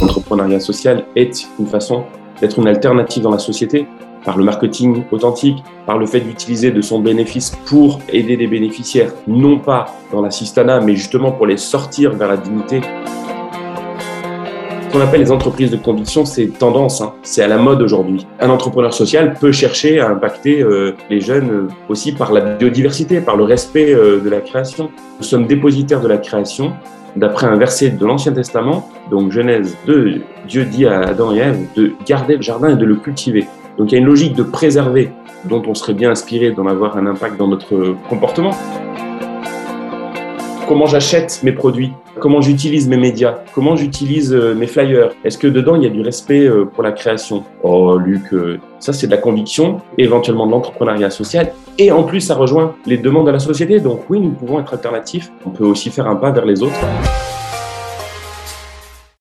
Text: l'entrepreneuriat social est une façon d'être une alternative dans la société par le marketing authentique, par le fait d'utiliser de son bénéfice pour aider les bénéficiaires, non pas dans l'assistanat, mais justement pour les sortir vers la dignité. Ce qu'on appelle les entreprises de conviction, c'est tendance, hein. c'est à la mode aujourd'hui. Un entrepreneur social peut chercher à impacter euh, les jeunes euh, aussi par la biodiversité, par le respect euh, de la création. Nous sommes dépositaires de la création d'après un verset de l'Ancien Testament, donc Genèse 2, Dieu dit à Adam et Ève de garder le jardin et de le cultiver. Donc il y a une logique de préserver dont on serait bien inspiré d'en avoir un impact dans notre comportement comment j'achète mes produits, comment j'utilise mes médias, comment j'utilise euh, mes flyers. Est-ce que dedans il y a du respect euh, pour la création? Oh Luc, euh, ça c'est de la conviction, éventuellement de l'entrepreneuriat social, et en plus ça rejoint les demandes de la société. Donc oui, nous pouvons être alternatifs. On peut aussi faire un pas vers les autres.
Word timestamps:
l'entrepreneuriat 0.00 0.60
social 0.60 1.04
est 1.16 1.48
une 1.58 1.66
façon 1.66 2.04
d'être 2.40 2.58
une 2.58 2.68
alternative 2.68 3.22
dans 3.22 3.30
la 3.30 3.38
société 3.38 3.86
par 4.24 4.36
le 4.36 4.44
marketing 4.44 5.04
authentique, 5.10 5.62
par 5.86 5.98
le 5.98 6.06
fait 6.06 6.20
d'utiliser 6.20 6.70
de 6.70 6.82
son 6.82 7.00
bénéfice 7.00 7.52
pour 7.66 8.00
aider 8.12 8.36
les 8.36 8.46
bénéficiaires, 8.46 9.12
non 9.26 9.58
pas 9.58 9.86
dans 10.12 10.20
l'assistanat, 10.20 10.80
mais 10.80 10.94
justement 10.94 11.32
pour 11.32 11.46
les 11.46 11.56
sortir 11.56 12.12
vers 12.14 12.28
la 12.28 12.36
dignité. 12.36 12.80
Ce 14.88 14.94
qu'on 14.94 15.02
appelle 15.02 15.20
les 15.20 15.30
entreprises 15.30 15.70
de 15.70 15.76
conviction, 15.76 16.24
c'est 16.24 16.46
tendance, 16.46 17.02
hein. 17.02 17.12
c'est 17.22 17.42
à 17.42 17.46
la 17.46 17.58
mode 17.58 17.82
aujourd'hui. 17.82 18.26
Un 18.40 18.48
entrepreneur 18.48 18.94
social 18.94 19.34
peut 19.38 19.52
chercher 19.52 20.00
à 20.00 20.08
impacter 20.08 20.62
euh, 20.62 20.96
les 21.10 21.20
jeunes 21.20 21.50
euh, 21.50 21.68
aussi 21.90 22.12
par 22.12 22.32
la 22.32 22.40
biodiversité, 22.40 23.20
par 23.20 23.36
le 23.36 23.44
respect 23.44 23.92
euh, 23.92 24.18
de 24.18 24.30
la 24.30 24.40
création. 24.40 24.90
Nous 25.18 25.24
sommes 25.24 25.46
dépositaires 25.46 26.00
de 26.00 26.08
la 26.08 26.16
création 26.16 26.72
d'après 27.16 27.46
un 27.46 27.56
verset 27.56 27.90
de 27.90 28.06
l'Ancien 28.06 28.32
Testament, 28.32 28.88
donc 29.10 29.30
Genèse 29.30 29.76
2, 29.86 30.22
Dieu 30.48 30.64
dit 30.64 30.86
à 30.86 31.00
Adam 31.00 31.34
et 31.34 31.38
Ève 31.38 31.66
de 31.76 31.92
garder 32.06 32.36
le 32.36 32.42
jardin 32.42 32.70
et 32.70 32.76
de 32.76 32.86
le 32.86 32.96
cultiver. 32.96 33.46
Donc 33.76 33.92
il 33.92 33.96
y 33.96 33.98
a 33.98 34.00
une 34.00 34.06
logique 34.06 34.34
de 34.34 34.42
préserver 34.42 35.10
dont 35.44 35.62
on 35.66 35.74
serait 35.74 35.92
bien 35.92 36.10
inspiré 36.10 36.52
d'en 36.52 36.66
avoir 36.66 36.96
un 36.96 37.06
impact 37.06 37.36
dans 37.36 37.48
notre 37.48 37.94
comportement 38.08 38.52
comment 40.68 40.86
j'achète 40.86 41.40
mes 41.42 41.52
produits, 41.52 41.92
comment 42.20 42.42
j'utilise 42.42 42.88
mes 42.88 42.98
médias, 42.98 43.38
comment 43.54 43.74
j'utilise 43.74 44.34
euh, 44.34 44.54
mes 44.54 44.66
flyers. 44.66 45.10
Est-ce 45.24 45.38
que 45.38 45.46
dedans 45.46 45.76
il 45.76 45.82
y 45.82 45.86
a 45.86 45.88
du 45.88 46.02
respect 46.02 46.46
euh, 46.46 46.66
pour 46.66 46.82
la 46.82 46.92
création? 46.92 47.42
Oh 47.62 47.96
Luc, 47.96 48.32
euh, 48.34 48.58
ça 48.78 48.92
c'est 48.92 49.06
de 49.06 49.12
la 49.12 49.16
conviction, 49.16 49.80
éventuellement 49.96 50.46
de 50.46 50.52
l'entrepreneuriat 50.52 51.10
social, 51.10 51.52
et 51.78 51.90
en 51.90 52.02
plus 52.02 52.20
ça 52.20 52.34
rejoint 52.34 52.74
les 52.84 52.98
demandes 52.98 53.26
de 53.26 53.32
la 53.32 53.38
société. 53.38 53.80
Donc 53.80 54.02
oui, 54.10 54.20
nous 54.20 54.30
pouvons 54.30 54.60
être 54.60 54.74
alternatifs. 54.74 55.32
On 55.46 55.50
peut 55.50 55.64
aussi 55.64 55.88
faire 55.90 56.06
un 56.06 56.16
pas 56.16 56.30
vers 56.30 56.44
les 56.44 56.62
autres. 56.62 56.78